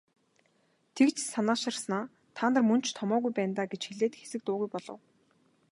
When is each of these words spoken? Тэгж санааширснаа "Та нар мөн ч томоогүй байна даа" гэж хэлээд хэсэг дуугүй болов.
Тэгж 0.95 1.15
санааширснаа 1.33 2.03
"Та 2.35 2.45
нар 2.53 2.63
мөн 2.69 2.81
ч 2.85 2.87
томоогүй 2.99 3.31
байна 3.35 3.53
даа" 3.57 3.67
гэж 3.71 3.81
хэлээд 3.87 4.13
хэсэг 4.19 4.41
дуугүй 4.43 4.67
болов. 4.73 4.99